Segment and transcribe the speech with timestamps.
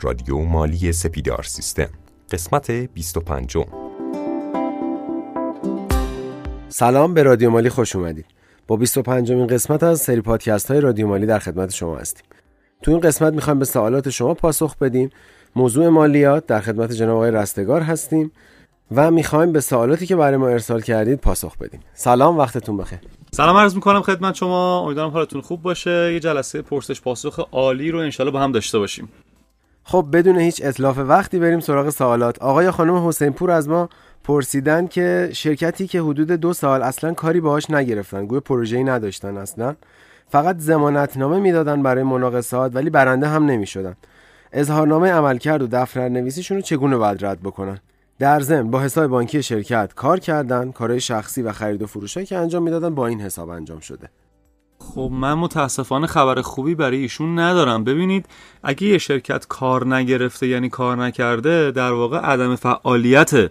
[0.00, 1.88] رادیو مالی سپیدار سیستم.
[2.30, 3.56] قسمت 25
[6.68, 8.26] سلام به رادیو مالی خوش اومدید.
[8.66, 12.24] با 25 مین قسمت از سری پادکست های رادیو مالی در خدمت شما هستیم.
[12.82, 15.10] تو این قسمت می‌خوایم به سوالات شما پاسخ بدیم.
[15.56, 18.32] موضوع مالیات در خدمت جناب آقای رستگار هستیم
[18.94, 21.80] و می‌خوایم به سوالاتی که برای ما ارسال کردید پاسخ بدیم.
[21.94, 22.98] سلام وقتتون بخیر.
[23.32, 24.80] سلام عرض می‌کنم خدمت شما.
[24.80, 26.12] امیدوارم حالتون خوب باشه.
[26.12, 29.08] یه جلسه پرسش پاسخ عالی رو انشالله با هم داشته باشیم.
[29.88, 33.88] خب بدون هیچ اطلاف وقتی بریم سراغ سوالات آقای خانم حسین پور از ما
[34.24, 39.74] پرسیدن که شرکتی که حدود دو سال اصلا کاری باهاش نگرفتن گویا پروژه‌ای نداشتن اصلا.
[40.28, 43.96] فقط زمانتنامه می‌دادن برای مناقصات ولی برنده هم نمی‌شدن.
[44.52, 47.78] اظهارنامه عملکرد و دفتر نویسیشون رو چگونه باید رد بکنن؟
[48.18, 52.36] در ضمن با حساب بانکی شرکت کار کردن کارهای شخصی و خرید و فروشایی که
[52.36, 54.08] انجام می‌دادن با این حساب انجام شده.
[54.78, 57.84] خب من متاسفانه خبر خوبی برای ایشون ندارم.
[57.84, 58.26] ببینید
[58.62, 63.50] اگه یه شرکت کار نگرفته یعنی کار نکرده در واقع عدم فعالیته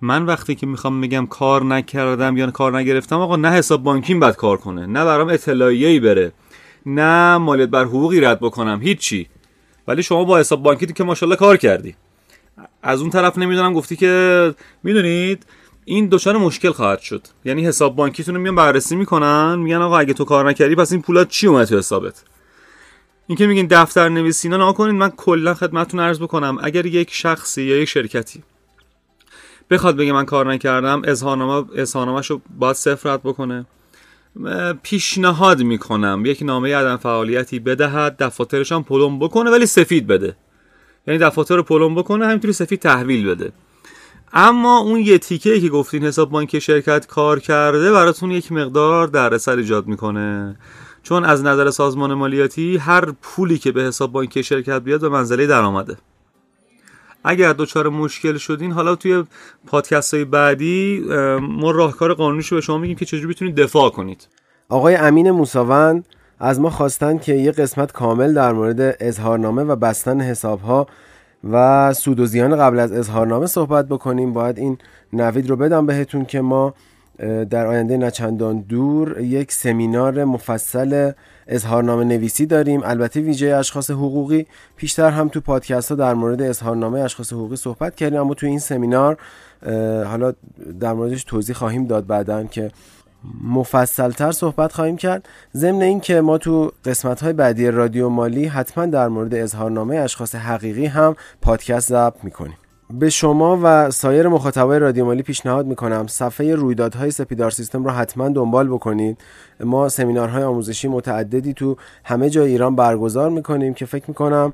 [0.00, 4.36] من وقتی که می‌خوام میگم کار نکردم یا کار نگرفتم آقا نه حساب بانکیم باید
[4.36, 6.32] کار کنه نه برام اطلاعیه‌ای بره
[6.86, 9.28] نه مالیات بر حقوقی رد بکنم هیچی.
[9.88, 11.94] ولی شما با حساب بانکی که ماشاءالله کار کردی.
[12.82, 15.46] از اون طرف نمی‌دونم گفتی که می‌دونید
[15.90, 17.22] این دچار مشکل خواهد شد.
[17.44, 21.02] یعنی حساب بانکیتون رو میان بررسی می‌کنن میگن آقا اگه تو کار نکردی پس این
[21.02, 22.22] پولات چی اومد تو حسابت؟
[23.26, 27.76] این که میگین دفتر نویسینا نکنید من کلا خدمتتون عرض بکنم اگر یک شخصی یا
[27.76, 28.42] یک شرکتی
[29.70, 33.66] بخواد بگه من کار نکردم اظهارنامه اظهارنامه‌شو باید صفر رد بکنه.
[34.82, 40.36] پیشنهاد می‌کنم یک نامه عدم فعالیتی بدهد دفاترش هم پلم بکنه ولی سفید بده.
[41.06, 43.52] یعنی دفاتر رو پلم بکنه همینطوری سفید تحویل بده.
[44.32, 49.56] اما اون یه تیکه که گفتین حساب بانکی شرکت کار کرده براتون یک مقدار دردسر
[49.56, 50.56] ایجاد می‌کنه.
[51.02, 55.46] چون از نظر سازمان مالیاتی هر پولی که به حساب بانکی شرکت بیاد به منزله
[55.46, 55.96] درآمده.
[57.24, 59.24] اگر دچار مشکل شدین حالا توی
[59.66, 61.04] پادکست های بعدی
[61.40, 64.28] ما راهکار قانونیشو به شما میگیم که چجوری بتونید دفاع کنید.
[64.68, 66.06] آقای امین موساوند
[66.38, 70.86] از ما خواستن که یه قسمت کامل در مورد اظهارنامه و بستن حسابها
[71.50, 74.32] و سود و زیان قبل از اظهارنامه صحبت بکنیم.
[74.32, 74.78] باید این
[75.12, 76.74] نوید رو بدم بهتون که ما
[77.50, 81.12] در آینده نچندان دور یک سمینار مفصل
[81.46, 82.80] اظهارنامه نویسی داریم.
[82.84, 84.46] البته ویژه اشخاص حقوقی
[84.76, 88.58] پیشتر هم تو پادکست ها در مورد اظهارنامه اشخاص حقوقی صحبت کردیم اما تو این
[88.58, 89.16] سمینار
[90.06, 90.32] حالا
[90.80, 92.70] در موردش توضیح خواهیم داد بعدا که
[93.44, 95.28] مفصلتر صحبت خواهیم کرد.
[95.56, 100.86] ضمن اینکه ما تو قسمت های بعدی رادیو مالی حتما در مورد اظهارنامه اشخاص حقیقی
[100.86, 102.56] هم پادکست ضبط می‌کنیم.
[102.90, 108.28] به شما و سایر مخاطبای رادیو مالی پیشنهاد می‌کنم صفحه رویدادهای سپیدار سیستم رو حتما
[108.28, 109.18] دنبال بکنید.
[109.60, 114.52] ما سمینارهای آموزشی متعددی تو همه جای ایران برگزار می‌کنیم که فکر می‌کنم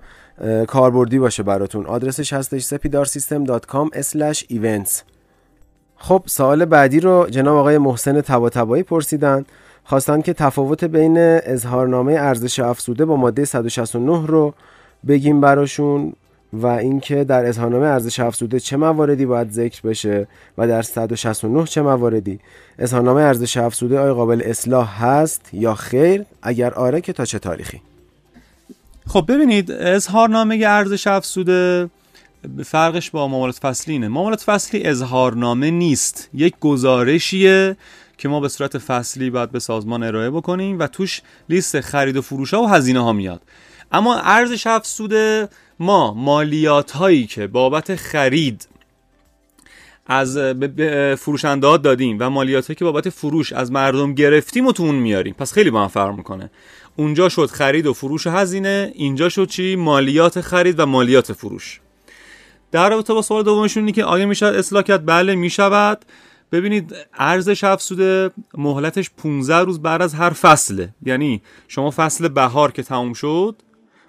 [0.68, 1.86] کاربردی باشه براتون.
[1.86, 5.15] آدرسش هستش sepidarsystem.com/events
[5.98, 9.44] خب سوال بعدی رو جناب آقای محسن تباتبایی پرسیدن.
[9.84, 14.54] خواستن که تفاوت بین اظهارنامه ارزش افزوده با ماده 169 رو
[15.08, 16.12] بگیم براشون
[16.52, 21.82] و اینکه در اظهارنامه ارزش افزوده چه مواردی باید ذکر بشه و در 169 چه
[21.82, 22.40] مواردی.
[22.78, 27.80] اظهارنامه ارزش افزوده آیا قابل اصلاح هست یا خیر؟ اگر آره که تا چه تاریخی؟
[29.06, 31.88] خب ببینید اظهارنامه ارزش افزوده
[32.64, 34.08] فرقش با معاملات فصلی اینه.
[34.08, 36.30] معاملات فصلی اظهارنامه نیست.
[36.34, 37.76] یک گزارشیه
[38.18, 42.22] که ما به صورت فصلی باید به سازمان ارائه بکنیم و توش لیست خرید و
[42.22, 43.42] فروش ها و هزینه ها میاد.
[43.92, 45.48] اما ارزش افزوده
[45.78, 48.68] ما مالیات هایی که بابت خرید
[50.06, 50.38] از
[51.18, 55.34] فروشنده دادیم و مالیات هایی که بابت فروش از مردم گرفتیم و تو اون میاریم.
[55.34, 56.50] پس خیلی با هم فرق می‌کنه.
[56.96, 61.80] اونجا شد خرید و فروش هزینه اینجا شد چی؟ مالیات خرید و مالیات فروش.
[62.72, 66.04] در رابطه با سوال دومشون که آیا می‌شود اصلاح کرد؟ بله می‌شود
[66.52, 70.94] ببینید ارزش افزوده مهلتش 15 روز بعد از هر فصله.
[71.02, 73.56] یعنی شما فصل بهار که تموم شد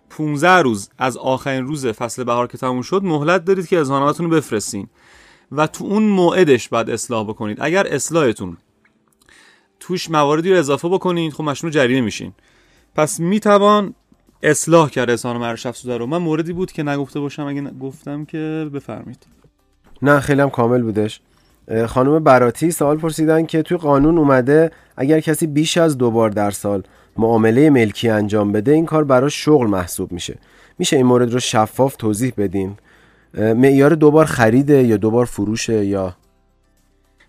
[0.09, 4.37] 15 روز از آخرین روز فصل بهار که تموم شد مهلت دارید که اظهارنامه‌تون رو
[4.37, 4.87] بفرستین.
[5.51, 7.57] و تو اون موعدش بعد اصلاح بکنید.
[7.61, 8.57] اگر اصلاحتون
[9.79, 12.33] توش مواردی رو اضافه بکنید خب مشمول جریمه میشین.
[12.95, 13.95] پس می‌توان
[14.43, 16.05] اصلاح کرد اظهارنامه ارزش افزوده رو.
[16.05, 19.27] من موردی بود که نگفته باشم اگه گفتم که بفرمایید.
[20.01, 21.21] نه خیلی هم کامل بودش.
[21.87, 26.51] خانم براتی سوال پرسیدن که توی قانون اومده اگر کسی بیش از دو بار در
[26.51, 26.83] سال
[27.17, 30.37] معامله ملکی انجام بده این کار براش شغل محسوب میشه.
[30.79, 32.77] میشه این مورد رو شفاف توضیح بدین؟
[33.33, 36.15] معیار دوبار خریده یا دوبار فروشه یا؟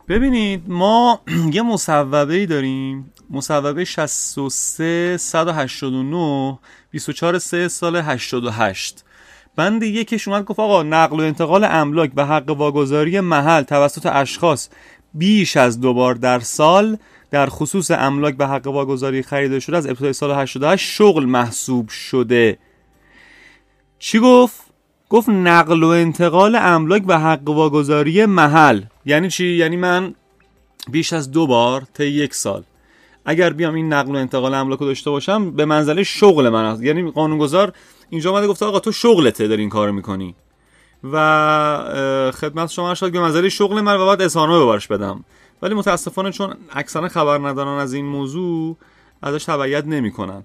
[0.09, 1.21] ببینید ما
[1.53, 6.59] یه مصوبه ای داریم مصوبه 63 189
[6.91, 9.05] 24 3 سال 88
[9.57, 14.69] بند یکش اومد گفت آقا نقل و انتقال املاک و حق واگذاری محل توسط اشخاص
[15.15, 16.99] بیش از دو بار در سال
[17.31, 22.59] در خصوص املاک به حق واگذاری خریده شده از ابتدای سال 88 شغل محسوب شده.
[23.99, 24.61] چی گفت؟
[25.09, 28.83] گفت نقل و انتقال املاک و حق واگذاری محل.
[29.07, 30.15] یعنی چی؟ یعنی من
[30.91, 32.63] بیش از دو بار تا یک سال
[33.31, 37.11] اگر بیام این نقل و انتقال املاک داشته باشم به منزله شغل من هست یعنی
[37.11, 37.73] قانونگذار
[38.11, 40.35] اینجا اومده گفته آقا تو شغلته داری این کار می‌کنی.
[41.13, 45.25] و خدمت شما شد که منزله شغل من و باید اظهارنامه ببرش بدم.
[45.63, 48.77] ولی متاسفانه چون اکثرا خبر ندارن از این موضوع
[49.23, 50.45] ازش تبعیت نمی‌کنن.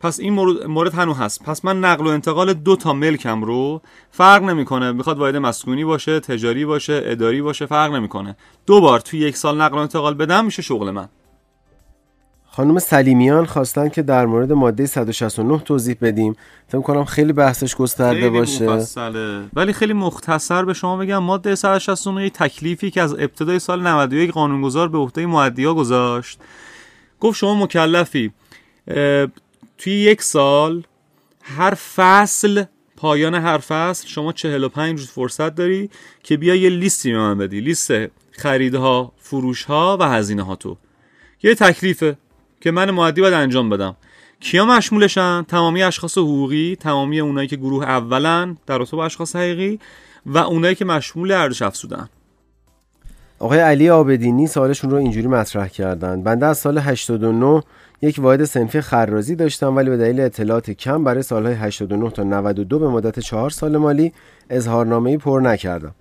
[0.00, 1.42] پس این مورد, مورد هنو هست.
[1.42, 3.80] پس من نقل و انتقال دو تا ملکم رو
[4.10, 4.92] فرق نمی‌کنه.
[4.92, 8.36] می‌خواد واحد مسکونی باشه تجاری باشه اداری باشه فرق نمی‌کنه.
[8.66, 11.08] دو بار توی یک سال نقل و انتقال بدم میشه شغل من.
[12.54, 16.36] خانم سلیمیان خواستن که در مورد ماده 169 توضیح بدیم.
[16.68, 18.66] فکر کنم خیلی بحثش گسترده باشه.
[18.66, 19.44] مفصله.
[19.52, 24.30] ولی خیلی مختصر به شما بگم ماده 169 یک تکلیفی که از ابتدای سال 91
[24.30, 26.38] قانونگذار به عهده مؤدیا گذاشت.
[27.20, 28.32] گفت شما مکلفی.
[29.78, 30.82] توی یک سال
[31.42, 32.64] هر فصل
[32.96, 35.90] پایان هر فصل شما 45 روز فرصت داری
[36.22, 37.60] که بیا یه لیستی به من بدی.
[37.60, 37.92] لیست
[38.30, 40.76] خریدها فروشها و هزینه ها تو
[41.42, 42.16] یه تکلیفه.
[42.62, 43.96] که من معدی باید انجام بدم.
[44.40, 49.78] کیا مشمولشن؟ تمامی اشخاص حقوقی تمامی اونایی که گروه اولن در رابطه با اشخاص حقیقی
[50.26, 52.08] و اونایی که مشمول ارزش افزودن.
[53.38, 56.22] آقای علی آبدینی سالشون رو اینجوری مطرح کردن.
[56.22, 57.62] بنده از سال 89
[58.02, 62.78] یک واحد سنفی خرازی داشتم ولی به دلیل اطلاعات کم برای سالهای 89 تا 92
[62.78, 64.12] به مدت 4 سال مالی
[64.50, 65.94] اظهارنامه پر نکردم.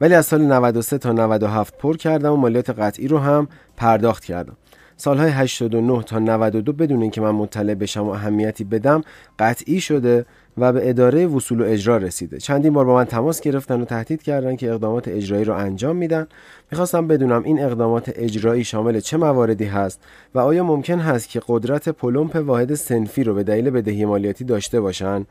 [0.00, 4.56] ولی از سال 93 تا 97 پر کردم و مالیات قطعی رو هم پرداخت کردم.
[5.00, 9.02] سالهای 89 تا 92 بدون اینکه من مطلع بشم و اهمیتی بدم
[9.38, 10.26] قطعی شده
[10.58, 12.38] و به اداره وصول و اجرا رسیده.
[12.38, 16.26] چندین بار با من تماس گرفتن و تهدید کردن که اقدامات اجرایی رو انجام میدن.
[16.70, 20.00] می‌خواستم بدونم این اقدامات اجرایی شامل چه مواردی هست
[20.34, 24.80] و آیا ممکن هست که قدرت پلمپ واحد سنفی رو به دلیل بدهی مالیاتی داشته
[24.80, 25.26] باشن؟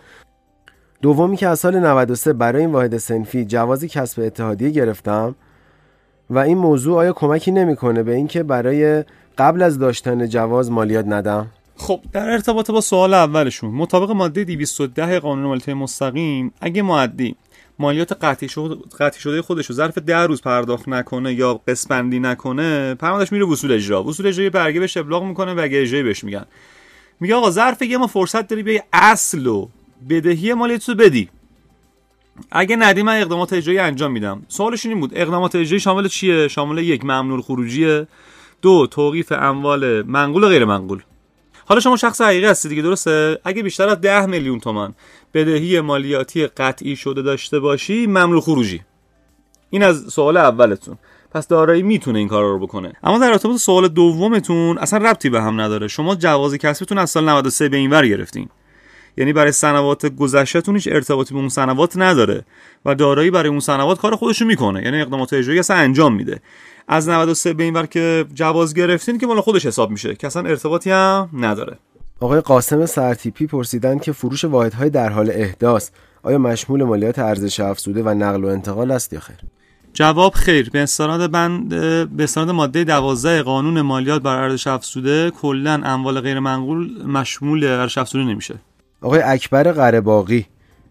[1.01, 5.35] دومی که از سال 93 برای این واحد سنفی جوازی کسب اتحادیه گرفتم
[6.29, 9.03] و این موضوع آیا کمکی نمی‌کنه به اینکه برای
[9.37, 15.19] قبل از داشتن جواز مالیات ندم؟ خب در ارتباط با سوال اولشون مطابق ماده 210
[15.19, 17.35] قانون مالیات مستقیم اگه معدی
[17.79, 22.93] مالیات قطعی شده, قطعی شده خودش رو ظرف ده روز پرداخت نکنه یا قسمندی نکنه
[22.93, 24.03] پرمادش میره وصول اجرا.
[24.03, 26.45] وصول اجرا برگه بهش ابلاغ می‌کنه و اجرایی بهش میگن.
[27.19, 29.67] میگه آقا ظرف یه ما فرصت داری بیای اصل و
[30.09, 31.29] بدهی مالیات رو بدی.
[32.51, 34.43] اگه ندی من اقدامات اجرایی انجام میدم.
[34.47, 38.07] سوالش این بود اقدامات اجرایی شامل چیه؟ شامل یک ممنوع خروجیه.
[38.61, 41.01] دو توقیف اموال منقول و غیر منقول.
[41.65, 44.95] حالا شما شخص حقیقی هستی دیگه درسته؟ اگه بیشتر از 10 میلیون تومان
[45.33, 48.81] بدهی مالیاتی قطعی شده داشته باشی ممنوع خروجی.
[49.69, 50.97] این از سوال اولتون.
[51.31, 52.93] پس دارایی می‌تونه این کار رو بکنه.
[53.03, 55.87] اما در ارتباط سوال دومتون اصلا ربطی به هم نداره.
[55.87, 58.49] شما جواز کسبتون از سال 93 به اینور گرفتین.
[59.17, 62.45] یعنی برای سنوات گذشتهتون هیچ ارتباطی به اون سنوات نداره
[62.85, 64.83] و دارایی برای اون سنوات کار خودشو می‌کنه.
[64.83, 66.41] یعنی اقدامات اجرایی اصلا انجام میده.
[66.87, 70.91] از 93 به اینور که جواز گرفتین که مال خودش حساب میشه که اصلا ارتباطی
[70.91, 71.77] هم نداره.
[72.19, 75.89] آقای قاسم سرتیپی پرسیدن که فروش واحدهای در حال احداث
[76.23, 79.37] آیا مشمول مالیات ارزش افزوده و نقل و انتقال است یا خیر؟
[79.93, 80.69] جواب خیر.
[80.69, 81.69] به استناد بند
[82.17, 87.97] به استناد ماده 12 قانون مالیات بر ارزش افزوده کلا اموال غیر منقول مشمول ارزش
[87.97, 88.55] افزوده نمیشه.
[89.01, 90.45] آقای اکبر قرباقی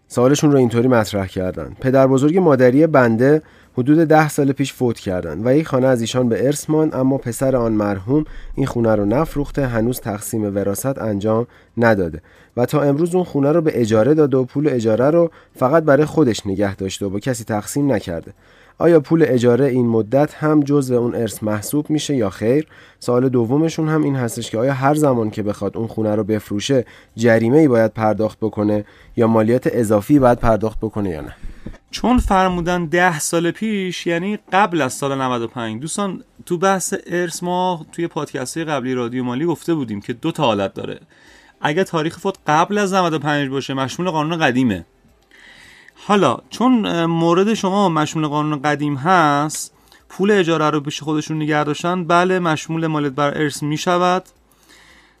[0.07, 1.75] سوالشون رو اینطوری مطرح کردن.
[1.81, 3.41] پدر بزرگ مادری بنده
[3.77, 7.17] حدود ده سال پیش فوت کردند و یک خانه از ایشان به ارث ماند اما
[7.17, 12.21] پسر آن مرحوم این خونه رو نفروخته هنوز تقسیم وراثت انجام نداده
[12.57, 16.05] و تا امروز اون خونه رو به اجاره داده و پول اجاره رو فقط برای
[16.05, 18.33] خودش نگه داشته و با کسی تقسیم نکرده.
[18.77, 22.67] آیا پول اجاره این مدت هم جزء اون ارث محسوب میشه یا خیر؟
[22.99, 26.85] سوال دومشون هم این هستش که آیا هر زمان که بخواد اون خونه رو بفروشه
[27.15, 28.85] جریمه ای باید پرداخت بکنه
[29.17, 31.35] یا مالیات اضافی باید پرداخت بکنه یا نه؟
[31.91, 37.85] چون فرمودن ده سال پیش یعنی قبل از سال 95 دوستان تو بحث ارث ما
[37.91, 40.99] توی پادکست قبلی رادیو مالی گفته بودیم که دو تا حالت داره.
[41.61, 44.85] اگر تاریخ فوت قبل از 95 باشه مشمول قانون قدیمه.
[45.95, 49.73] حالا چون مورد شما مشمول قانون قدیم هست
[50.09, 54.23] پول اجاره رو پیش خودشون نگه داشتن بله مشمول مالیات بر ارث می شود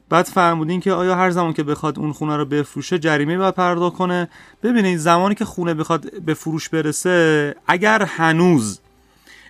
[0.09, 3.97] بعد فرمودین که آیا هر زمان که بخواد اون خونه رو بفروشه جریمه باید پرداخت
[3.97, 4.29] کنه؟
[4.63, 8.79] ببینید زمانی که خونه بخواد به فروش برسه اگر هنوز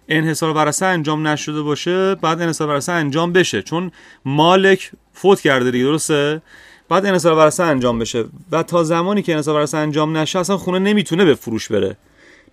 [0.10, 3.62] انحصار ورثه انجام نشده باشه بعد انحصار ورثه انجام بشه.
[3.62, 3.92] چون
[4.26, 6.42] مالک فوت کرده دیگه درسته؟
[6.90, 8.26] بعد انحصار ورثه انجام بشه.
[8.52, 11.98] و تا زمانی که انحصار ورثه انجام نشه اصلا خونه نمی‌تونه به فروش بره.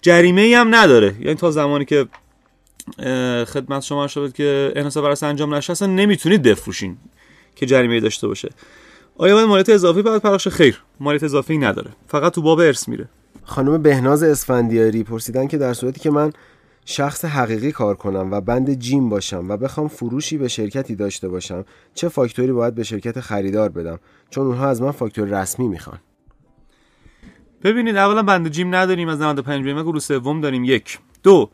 [0.03, 1.15] جریمه ای هم نداره.
[1.21, 2.07] یعنی تا زمانی که
[3.47, 6.97] خدمت شما شد که انحصار ورثه انجام نشه اصلا نمی‌تونید بفروشین.
[7.57, 8.51] که جریمه داشته باشه.
[9.17, 11.91] آیا باید مالیات اضافی باید پرداخت خیر؟ مالیات اضافی نداره.
[12.07, 13.09] فقط تو باب ارث میره.
[13.45, 16.33] خانم بهناز اسفندیاری پرسیدن که در صورتی که من
[16.85, 21.65] شخص حقیقی کار کنم و بند جیم باشم و بخوام فروشی به شرکتی داشته باشم
[21.95, 23.99] چه فاکتوری باید به شرکت خریدار بدم؟
[24.31, 25.99] چون اونها از من فاکتور رسمی می‌خوان.
[27.63, 30.65] ببینید اولا بند جیم نداریم از 95 بیمه گروه سوم داریم.
[30.65, 30.99] یک.
[31.23, 31.51] دو.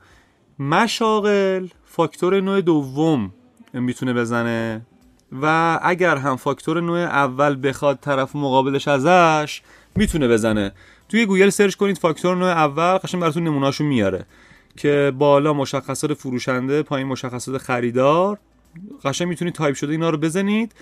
[0.59, 3.33] مشاغل فاکتور نوع دوم
[3.73, 4.87] می‌تونه بزنه.
[5.43, 9.63] و اگر هم فاکتور نوع اول بخواد طرف مقابلش ازش
[9.97, 10.73] می‌تونه بزنه.
[11.09, 14.27] توی گوگل search کنید فاکتور نوع اول قشنگ براتون نمونهاشو میاره.
[14.77, 18.39] که بالا مشخصات فروشنده پایین مشخصات خریدار
[19.05, 20.73] قشنگ می‌تونید تایپ شده اینا رو بزنید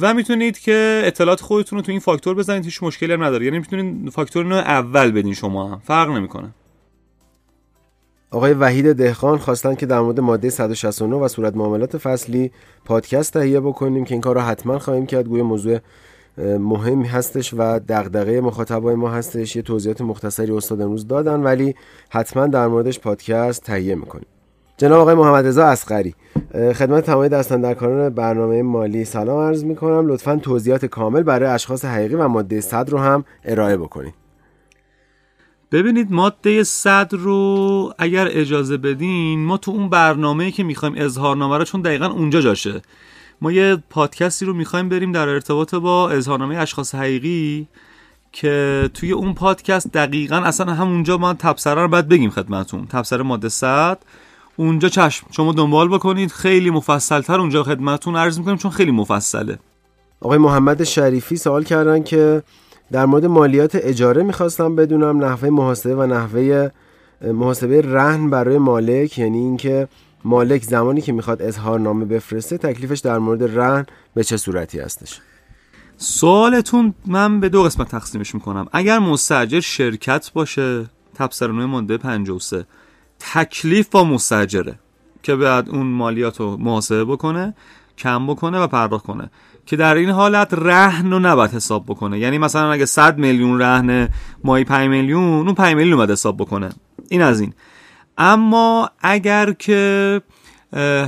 [0.00, 3.44] و می‌تونید که اطلاعات خودتون رو تو این فاکتور بزنید هیچ مشکلی هم نداره.
[3.44, 5.80] یعنی می‌تونید فاکتور نوع اول بدین شما هم.
[5.84, 6.50] فرق نمی‌کنه.
[8.34, 12.50] آقای وحید دهخان خواستن که در مورد ماده 169 و صورت معاملات فصلی
[12.84, 15.28] پادکست تهیه بکنیم که این کار رو حتما خواهیم کرد.
[15.28, 15.78] گویا موضوع
[16.38, 19.56] مهمی هستش و دغدغه مخاطبای ما هستش.
[19.56, 21.74] یه توضیحات مختصری استاد امروز دادن ولی
[22.10, 24.26] حتما در موردش پادکست تهیه می‌کنیم.
[24.76, 26.14] جناب آقای محمد رضا اسقری
[26.54, 30.06] خدمت تمامی دستاندرکاران برنامه مالی سلام عرض می‌کنم.
[30.06, 34.23] لطفا توضیحات کامل برای اشخاص حقیقی و ماده 100 رو هم ارائه بکنید.
[35.72, 41.64] ببینید ماده 100 رو اگر اجازه بدین ما تو اون برنامه که می‌خوایم اظهارنامه رو
[41.64, 42.82] چون دقیقا اونجا جاشه
[43.40, 47.68] ما یه پادکستی رو می‌خوایم بریم در ارتباط با اظهارنامه اشخاص حقیقی
[48.32, 53.48] که توی اون پادکست دقیقا اصلا همونجا ما تبصره رو باید بگیم خدمتون تبصره ماده
[53.48, 53.98] 100
[54.56, 55.26] اونجا چشم.
[55.30, 56.32] شما دنبال بکنید.
[56.32, 59.58] خیلی مفصلتر اونجا خدمتون عرض می‌کنیم چون خیلی مفصله.
[60.20, 62.42] آقای محمد شریفی سوال کردن که
[62.92, 66.70] در مورد مالیات اجاره می‌خواستم بدونم نحوه محاسبه و نحوه
[67.22, 69.88] محاسبه رهن برای مالک یعنی اینکه
[70.24, 75.20] مالک زمانی که می‌خواد اظهارنامه بفرسته تکلیفش در مورد رهن به چه صورتی هستش؟
[75.96, 78.66] سوالتون من به دو قسمت تقسیمش می‌کنم.
[78.72, 82.66] اگر مستجر شرکت باشه تبصرانه ماده 53
[83.18, 84.74] تکلیف با مستجره
[85.22, 87.54] که بعد اون مالیات رو محاسبه بکنه
[87.98, 89.30] کم بکنه و پرداخت کنه.
[89.66, 92.18] که در این حالت رهن رو نباید حساب بکنه.
[92.18, 94.08] یعنی مثلا اگه 100 میلیون رهن
[94.44, 96.68] مایی 5 میلیون اون 5 میلیون باید حساب بکنه.
[97.08, 97.52] این از این.
[98.18, 100.20] اما اگر که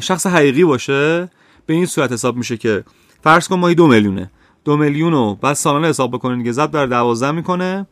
[0.01, 1.31] شخص حقیقی باشه
[1.67, 2.85] به این صورت حساب میشه که
[3.23, 4.31] فرض کن مایی دو میلیونه.
[4.65, 7.87] دو میلیون رو بعد سالانه حساب بکنید که ضرب در 12 می‌کنه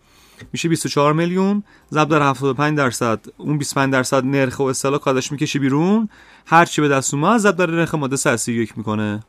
[0.52, 1.62] میشه 24 میلیون.
[1.92, 6.08] ضرب در 75 درصد اون 25 درصد نرخ و اصطلاح کادش می‌کشه بیرون.
[6.46, 9.20] هر چی به دست اومد ضرب در نرخ ماده 31 می‌کنه.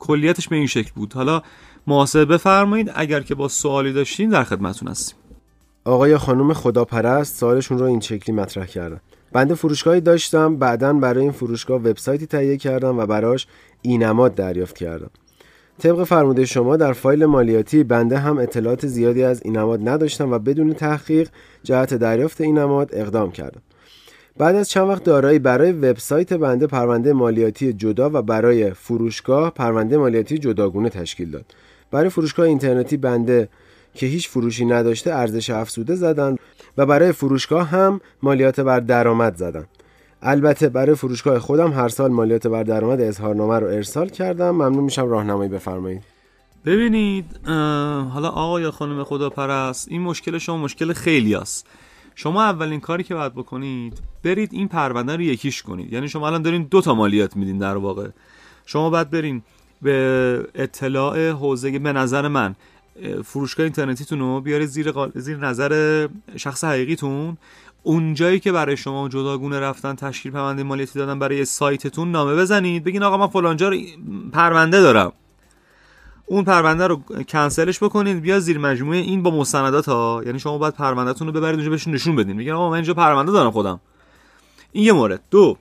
[0.00, 1.12] کلیتش به این شکل بود.
[1.12, 1.42] حالا
[1.86, 5.16] محاسبه بفرمایید اگر که با سوالی داشتین در خدمتتون هستیم.
[5.84, 9.00] آقای خانم خداپرست سوالشون رو این شکلی مطرح کردن.
[9.32, 13.46] بنده فروشگاهی داشتم بعدا برای این فروشگاه وبسایتی تهیه کردم و براش
[13.82, 15.10] اینماد دریافت کردم.
[15.78, 20.74] طبق فرموده شما در فایل مالیاتی بنده هم اطلاعات زیادی از اینماد نداشتم و بدون
[20.74, 21.28] تحقیق
[21.62, 23.62] جهت دریافت اینماد اقدام کردم.
[24.38, 29.96] بعد از چند وقت دارایی برای وبسایت بنده پرونده مالیاتی جدا و برای فروشگاه پرونده
[29.96, 31.44] مالیاتی جداگونه تشکیل داد.
[31.90, 33.48] برای فروشگاه اینترنتی بنده
[33.94, 36.36] که هیچ فروشی نداشته ارزش افزوده زدن
[36.78, 39.64] و برای فروشگاه هم مالیات بر درآمد زدن.
[40.22, 44.50] البته برای فروشگاه خودم هر سال مالیات بر درآمد اظهارنامه رو ارسال کردم.
[44.50, 46.02] ممنون میشم راهنمایی بفرمایید.
[46.64, 47.24] ببینید
[48.12, 51.66] حالا آقا یا خانم خدا پرست این مشکل شما مشکل خیلی است
[52.14, 55.92] شما اولین کاری که باید بکنید برید این پرونده رو یکیش کنید.
[55.92, 58.08] یعنی شما الان دارین دو تا مالیات میدین در واقع.
[58.66, 59.42] شما باید برین
[59.82, 62.54] به اطلاع حوزه به نظر من
[63.24, 67.36] فروشگاه اینترنتیتون رو بیارید زیر, زیر نظر شخص حقیقیتون.
[67.82, 73.02] اونجایی که برای شما جداگونه رفتن تشکیل پرونده مالیاتی دادن برای سایتتون نامه بزنید بگین
[73.02, 73.76] آقا من فلانجا رو
[74.32, 75.12] پرونده دارم.
[76.30, 76.96] اون پرونده رو
[77.28, 80.22] کنسلش بکنید بیا زیر مجموعه این با مستندات ها.
[80.26, 82.36] یعنی شما باید پروندهتون رو ببرید اونجا بهشون نشون بدین.
[82.36, 83.80] میگن آقا من اینجا پرونده دارم خودم.
[84.72, 85.20] این یه مورد.
[85.30, 85.56] دو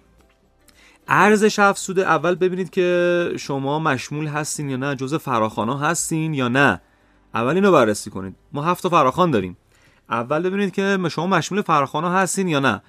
[1.08, 6.82] ارزش افزوده اول ببینید که شما مشمول هستین یا نه جزء فراخوانا هستین یا نه.
[7.34, 8.36] اول اینو بررسی کنید.
[8.54, 9.58] ما هفت تا فراخوان داریم.
[10.10, 12.82] اول ببینید که شما مشمول فراخوانا هستین یا نه.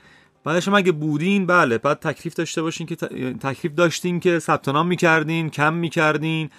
[0.45, 2.97] بعدش هم اگه بودین بله بعد تکلیف داشته باشین که
[3.41, 6.51] تکلیف داشتین که ثبت نام می‌کردین کم می‌کردین.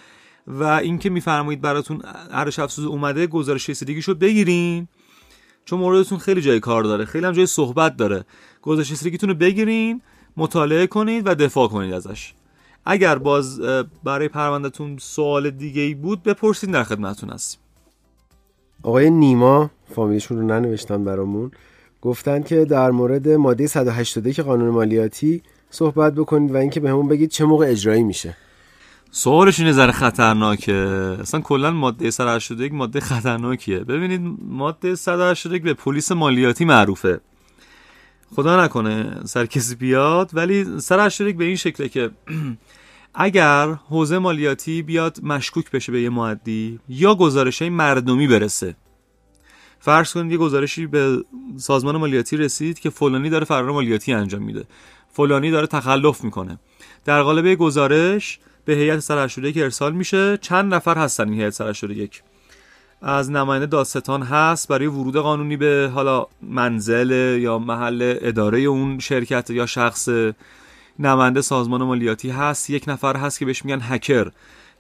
[0.47, 4.87] و اینکه میفرمایید براتون ارزش افزوده اومده گزارش رسیدگیشو بگیرین.
[5.65, 8.25] چون موردتون خیلی جای کار داره خیلی هم جای صحبت داره.
[8.61, 10.01] گزارش رسیدگیتون رو بگیرین
[10.37, 12.33] مطالعه کنید و دفاع کنید ازش.
[12.85, 13.61] اگر باز
[14.03, 17.59] برای پروندهتون سوال دیگه ای بود بپرسید در خدمتتون هستیم.
[18.83, 21.51] آقای نیما فامیلشون رو ننوشتن برامون.
[22.01, 27.45] گفتن که در مورد ماده 181 قانون مالیاتی صحبت بکنید و اینکه بهمون بگید چه
[27.45, 28.37] موقع اجرایی میشه.
[29.13, 30.73] سوالش این ذره خطرناکه.
[31.21, 33.79] اصلا کلا ماده 181 ماده خطرناکیه.
[33.79, 37.21] ببینید ماده 181 به پلیس مالیاتی معروفه.
[38.35, 42.11] خدا نکنه سر کسی بیاد ولی 181 به این شکله که
[43.13, 48.75] اگر حوزه مالیاتی بیاد مشکوک بشه به یه معدی یا گزارش های مردمی برسه.
[49.79, 51.25] فرض کنید یه گزارشی به
[51.57, 54.63] سازمان مالیاتی رسید که فلانی داره فرار مالیاتی انجام میده.
[55.13, 56.59] فلانی داره تخلف می‌کنه.
[57.05, 62.23] در قالب گزارش به هیئت 181 ارسال میشه چند نفر هستن این هیئت 181
[63.01, 69.49] از نماینده داستان هست برای ورود قانونی به حالا منزل یا محل اداره اون شرکت
[69.49, 70.09] یا شخص
[70.99, 74.31] نماینده سازمان مالیاتی هست یک نفر هست که بهش میگن هکر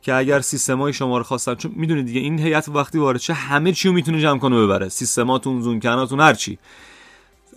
[0.01, 3.71] که اگر سیستمای شما رو خواستن چون می‌دونید دیگه این هیئت وقتی وارد چه همه
[3.71, 6.59] چی رو می‌تونه جمع کنه ببره سیستماتون زومکناتون هر چی.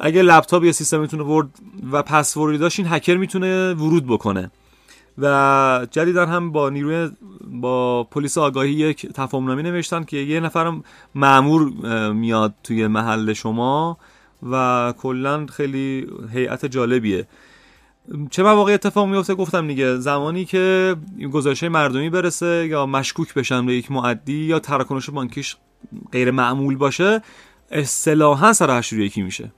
[0.00, 1.48] اگه لپتاپ یا سیستمتون ورد
[1.92, 4.50] و پسوردی داشت این هکر می‌تونه ورود بکنه.
[5.18, 7.10] و جدیدا هم با نیروی
[7.46, 11.72] با پلیس آگاهی یک تفاهم نوشتن که یه نفرم معمور
[12.12, 13.98] میاد توی محل شما
[14.50, 17.26] و کلا خیلی هیئت جالبیه.
[18.30, 20.96] چه مواقع اتفاق میفته گفتم دیگه زمانی که
[21.32, 25.56] گزارش مردمی برسه یا مشکوک بشن به یک معدی یا تراکنش بانکیش
[26.12, 27.22] غیر معمول باشه
[27.70, 29.52] اصطلاحا سر یکی میشه.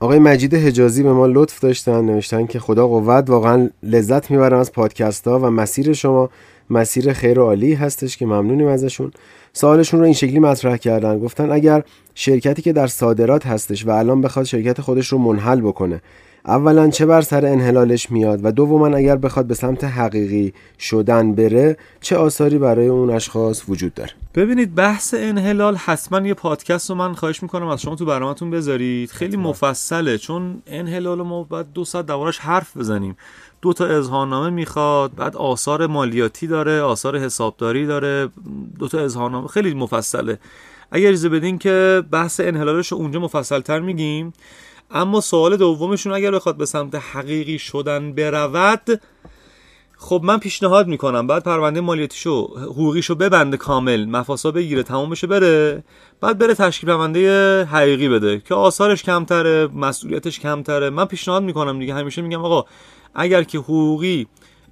[0.00, 4.72] آقای مجید حجازی به ما لطف داشتن نوشتن که خدا قوت واقعا لذت می‌برم از
[4.72, 6.30] پادکست ها و مسیر شما
[6.70, 9.10] مسیر خیر و عالی هستش که ممنونیم ازشون.
[9.52, 11.82] سوالشون رو این شکلی مطرح کردن گفتن اگر
[12.14, 16.00] شرکتی که در صادرات هستش و الان بخواد شرکت خودش رو منحل بکنه
[16.46, 21.76] اولا چه بر سر انحلالش میاد و دوما اگر بخواد به سمت حقیقی شدن بره
[22.00, 27.14] چه آثاری برای اون اشخاص وجود داره؟ ببینید بحث انحلال حتما یه پادکست رو من
[27.14, 29.10] خواهش می‌کنم از شما تو برنامهتون بذارید.
[29.10, 33.16] خیلی مفصله چون انحلال ما باید دو ساعت دوارش حرف بزنیم.
[33.62, 38.28] دو تا اظهارنامه می‌خواد بعد آثار مالیاتی داره آثار حسابداری داره
[38.78, 40.38] دو تا اظهارنامه خیلی مفصله.
[40.90, 44.32] اگر اجازه بدین که بحث انحلالش رو اونجا مفصلتر میگیم.
[44.90, 49.00] اما سوال دومشون اگر بخواد به سمت حقیقی شدن برود
[49.98, 51.26] خب من پیشنهاد می‌کنم.
[51.26, 55.84] بعد پرونده مالیاتیشو حقوقیشو ببنده کامل مفاسا بگیره تمام بشه بره.
[56.20, 60.90] بعد بره تشکیل پرونده حقیقی بده که آثارش کمتره مسئولیتش کمتره.
[60.90, 62.64] من پیشنهاد می‌کنم دیگه همیشه میگم آقا
[63.14, 64.26] اگر که حقوقی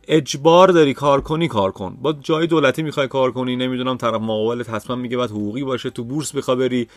[0.08, 1.96] اجبار داری کار کنی کار کن.
[2.02, 6.04] با جای دولتی می‌خوای کار کنی نمی‌دونم طرف مقابلت حتما میگه باید حقوقی باشه تو
[6.04, 6.88] بورس بخوای بری.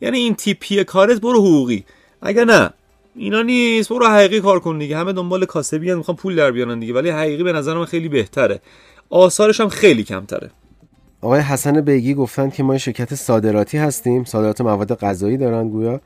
[0.00, 1.84] یعنی این تیپی کارت برو حقوقی.
[2.24, 2.70] اگه نه
[3.16, 3.88] اینا نیست.
[3.88, 4.96] برو حقیقی کار کن دیگه.
[4.96, 6.94] همه دنبال کاسبی هم می‌خوان پول در بیارن دیگه.
[6.94, 8.60] ولی حقیقی به نظر من خیلی بهتره.
[9.10, 10.50] آثارش هم خیلی کمتره.
[11.20, 14.24] آقای حسن بیگی گفتن که ما شرکت صادراتی هستیم.
[14.24, 16.00] صادرات مواد غذایی دارن گویا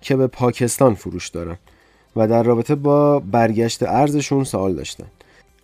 [0.00, 1.56] که به پاکستان فروش دارن.
[2.16, 5.06] و در رابطه با برگشت ارزشون سوال داشتن.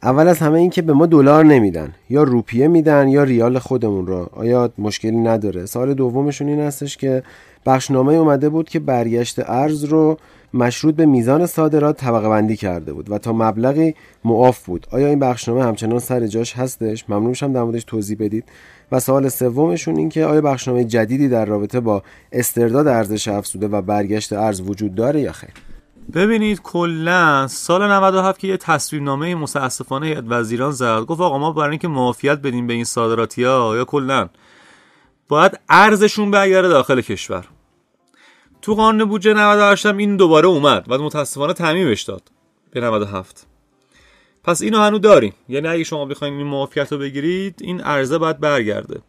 [0.02, 1.94] اول از همه این که به ما دلار نمیدن.
[2.10, 4.30] یا روپیه میدن یا ریال خودمون رو.
[4.32, 7.22] آیا مشکلی نداره؟ سال دومشون این هستش که
[7.66, 10.16] بخشنامه اومده بود که برگشت ارز رو
[10.54, 13.94] مشروط به میزان صادرات طبقه بندی کرده بود و تا مبلغی
[14.24, 14.86] معاف بود.
[14.90, 18.44] آیا این بخشنامه همچنان سر جاش هستش؟ ممنون میشم در موردش توضیح بدید.
[18.92, 23.82] و سوال سومشون این که آیا بخشنامه جدیدی در رابطه با استرداد ارزش افزوده و
[23.82, 25.50] برگشت ارز وجود داره یا خیر؟
[26.14, 31.00] ببینید کلا سال 97 که یه تصویر نامه متاسفانه وزیران زد.
[31.00, 34.28] گفت آقا ما برای اینکه معافیت بدیم به این صادراتی ها یا کلا؟
[35.30, 37.44] باید ارزشون برگرده داخل کشور.
[38.62, 42.22] تو قانون بودجه 98 هم این دوباره اومد و متاسفانه تعمیمش داد
[42.70, 43.46] به 97
[44.44, 45.34] پس اینو هنو داریم.
[45.48, 49.00] یعنی اگه شما بخواید این معافیت رو بگیرید این ارزه باید برگرده.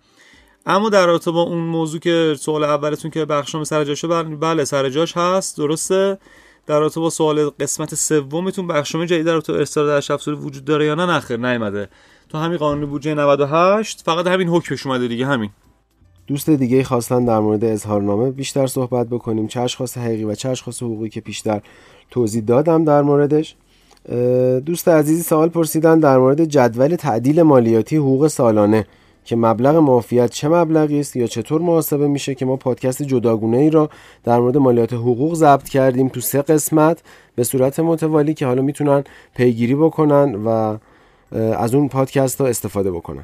[0.65, 4.89] اما در رابطه با اون موضوع که سوال اولتون که بخشنامه سر جاشه بله سر
[4.89, 5.57] جاش هست.
[5.57, 6.17] درسته.
[6.67, 10.95] در رابطه با سوال قسمت سومتون بخشنامه جدید در رابطه استراد اشرف وجود داره یا
[10.95, 11.89] نه نخیر نیومده.
[12.29, 15.49] تو همین قانون بودجه 98 فقط همین حکمش اومده دیگه همین.
[16.31, 19.47] دوست دیگه خواستن در مورد اظهارنامه بیشتر صحبت بکنیم.
[19.47, 21.61] چه اشخاص حقیقی و چه اشخاص حقوقی که پیشتر
[22.11, 23.55] توضیح دادم در موردش.
[24.65, 28.85] دوست عزیزی سوال پرسیدن در مورد جدول تعدیل مالیاتی حقوق سالانه
[29.25, 33.69] که مبلغ معافیت چه مبلغی است یا چطور محاسبه میشه که ما پادکست جداگونه ای
[33.69, 33.89] را
[34.23, 37.03] در مورد مالیات حقوق ضبط کردیم تو سه قسمت
[37.35, 39.03] به صورت متوالی که حالا می‌تونن
[39.35, 40.77] پیگیری بکنن و
[41.35, 43.23] از اون پادکست ها استفاده بکنن.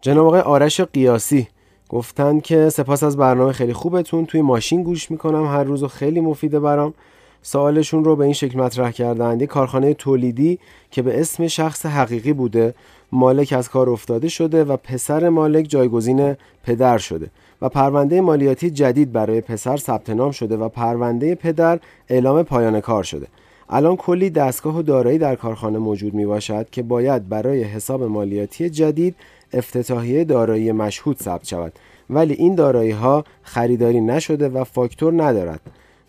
[0.00, 1.48] جناب آقای آرش قیاسی
[1.90, 6.60] گفتن که سپاس از برنامه خیلی خوبتون توی ماشین گوش می‌کنم هر روز خیلی مفیده
[6.60, 6.94] برام.
[7.42, 9.42] سوالشون رو به این شکل مطرح کردند.
[9.42, 10.58] یک کارخانه تولیدی
[10.90, 12.74] که به اسم شخص حقیقی بوده
[13.12, 17.30] مالک از کار افتاده شده و پسر مالک جایگزین پدر شده
[17.62, 23.02] و پرونده مالیاتی جدید برای پسر ثبت نام شده و پرونده پدر اعلام پایان کار
[23.02, 23.26] شده.
[23.68, 28.70] الان کلی دستگاه و دارایی در کارخانه موجود می باشد که باید برای حساب مالیاتی
[28.70, 29.16] جدید
[29.52, 31.72] افتتاحیه دارایی مشهود ثبت شود.
[32.10, 35.60] ولی این دارایی ها خریداری نشده و فاکتور ندارد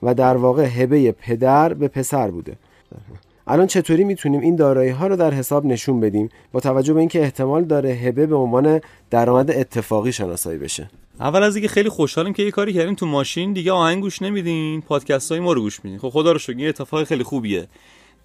[0.04, 2.58] و در واقع هبه پدر به پسر بوده.
[3.48, 7.22] الان چطوری می‌تونیم این دارایی ها رو در حساب نشون بدیم؟ با توجه به اینکه
[7.22, 10.90] احتمال داره هبه به عنوان درآمد اتفاقی شناسایی بشه.
[11.20, 14.82] اول از اینکه خیلی خوشحالیم که یه کاری کردیم تو ماشین دیگه آهنگ گوش نمیدین
[14.82, 16.00] پادکست های ما رو گوش میدین.
[16.00, 17.68] خب خدا رو شکر این اتفاق خیلی خوبیه.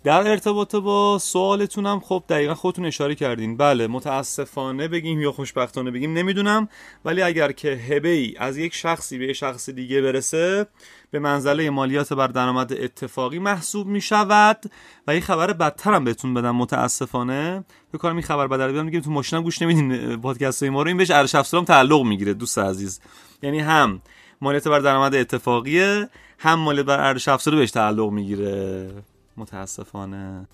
[0.07, 3.57] در ارتباط با سوالتونم خب دقیقا خودتون اشاره کردین.
[3.57, 6.69] بله متاسفانه بگیم یا خوشبختانه بگیم نمی‌دونم.
[7.05, 10.67] ولی اگر که هبه ای از یک شخصی به شخص دیگه برسه
[11.11, 14.65] به منزله مالیات بر درآمد اتفاقی محسوب می شود
[15.07, 17.65] و یه خبر بدتر هم بهتون بدم متاسفانه.
[17.89, 20.89] فکر کنم این خبر بدتر بیام میگم تو ماشینم گوش نمیدین پادکست ما رو.
[20.89, 23.01] این بهش ارشد افسرام تعلق می‌گیره دوست عزیز.
[23.43, 24.03] یعنی هم
[24.41, 28.91] مالیات بر درآمد اتفاقیه هم مالیات بر افزار بهش تعلق می‌گیره.
[29.39, 30.49] متاسفانه.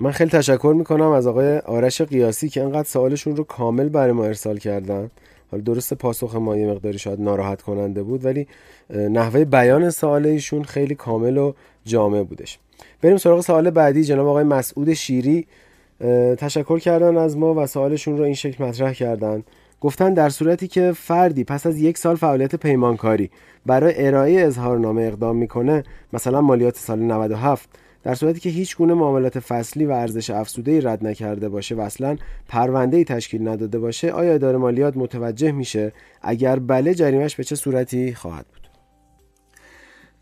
[0.00, 4.24] من خیلی تشکر می‌کنم از آقای آرش قیاسی که انقدر سوالشون رو کامل برای ما
[4.24, 5.10] ارسال کردن.
[5.50, 8.46] حالا درست پاسخ ما یه مقداری شاید ناراحت کننده بود ولی
[8.90, 11.52] نحوه بیان سوال ایشون خیلی کامل و
[11.84, 12.58] جامع بودش.
[13.02, 14.04] بریم سراغ سوال بعدی.
[14.04, 15.46] جناب آقای مسعود شیری
[16.38, 19.42] تشکر کردن از ما و سوالشون رو این شکل مطرح کردن.
[19.80, 23.30] گفتن در صورتی که فردی پس از یک سال فعالیت پیمانکاری
[23.66, 25.82] برای ارائه اظهارنامه اقدام می‌کنه
[26.12, 27.68] مثلا مالیات سال 97
[28.02, 32.16] در صورتی که هیچ گونه معاملات فصلی و ارزش افزوده رد نکرده باشه و اصلا
[32.48, 38.14] پرونده تشکیل نداده باشه آیا اداره مالیات متوجه میشه اگر بله جریمش به چه صورتی
[38.14, 38.62] خواهد بود؟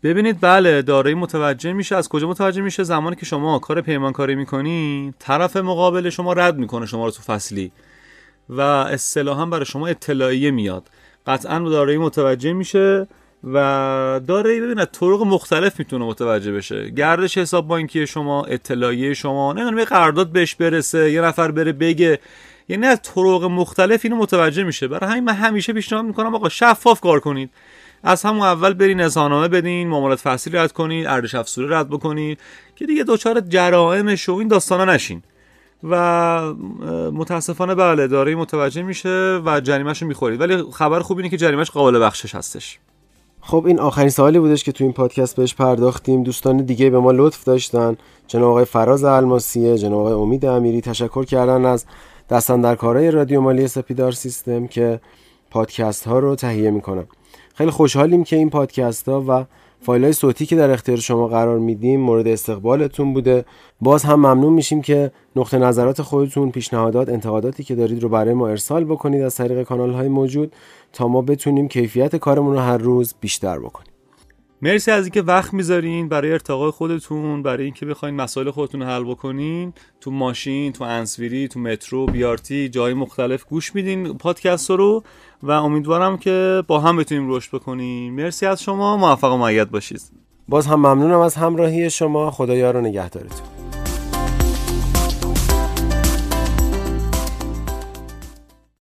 [0.03, 1.95] ببینید بله دارایی متوجه میشه.
[1.95, 6.85] از کجا متوجه میشه؟ زمانی که شما کار پیمانکاری می‌کنی طرف مقابل شما رد می‌کنه
[6.85, 7.71] شما رو تو فصلی
[8.49, 10.89] و اصطلاحا برای شما اطلاعیه میاد.
[11.27, 13.07] قطعا دارایی متوجه میشه.
[13.43, 16.89] و داره ببین طرق مختلف می‌تونه متوجه بشه.
[16.89, 22.19] گردش حساب بانکی شما اطلاعیه شما نمی‌دونم یه قرارداد بهش برسه یه نفر بره بگه.
[22.69, 24.87] یعنی از طرق مختلف اینو متوجه میشه.
[24.87, 27.49] برای همین من همیشه پیشنهاد می‌کنم آقا شفاف کار کنید.
[28.03, 32.39] از همون اول برین اظهارنامه بدین معاملات فصلی رد کنید ارزش افزوده رد بکنید
[32.75, 35.23] که دیگه دچار جرائمش و این داستانا نشین.
[35.83, 36.53] و
[37.13, 40.41] متاسفانه بله داره متوجه میشه و جریمهش رو می‌خورید.
[40.41, 42.79] ولی خبر خوب اینه که جریمهش قابل بخشش هستش.
[43.41, 46.23] خب این آخرین سوالی بودش که تو این پادکست بهش پرداختیم.
[46.23, 47.97] دوستان دیگه به ما لطف داشتن.
[48.27, 51.85] جناب آقای فراز الماسیه جناب آقای امید امیری تشکر کردن از
[52.29, 54.99] دستان در کارهای رادیو مالی سپیدار سیستم که
[55.49, 57.05] پادکست ها رو تهیه می‌کنن.
[57.55, 59.45] خیلی خوشحالیم که این پادکست ها و
[59.81, 63.45] فایل های صوتی که در اختیار شما قرار میدیم مورد استقبالتون بوده.
[63.81, 68.47] باز هم ممنون میشیم که نقطه نظرات خودتون پیشنهادات انتقاداتی که دارید رو برای ما
[68.47, 70.53] ارسال بکنید از طریق کانال های موجود
[70.93, 73.90] تا ما بتونیم کیفیت کارمون رو هر روز بیشتر بکنیم.
[74.63, 79.03] مرسی از اینکه وقت می‌ذارین برای ارتقای خودتون برای اینکه بخواین مسائل خودتون رو حل
[79.03, 79.73] بکنین.
[80.01, 85.03] تو ماشین تو انسویری تو مترو بیارتی جای مختلف گوش میدین پادکست رو
[85.43, 88.13] و امیدوارم که با هم بتونیم رشد بکنیم.
[88.13, 88.97] مرسی از شما.
[88.97, 90.01] موفق و معید باشید.
[90.47, 92.31] باز هم ممنونم از همراهی شما.
[92.31, 93.60] خدایا رو نگهدارتون